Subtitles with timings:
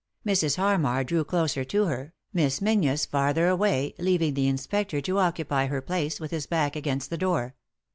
[0.25, 0.55] Mrs.
[0.57, 5.79] Harmar drew closer to her, Miss Menzies farther away, leaving the inspector to occupy her
[5.79, 7.53] place, with his back against the door.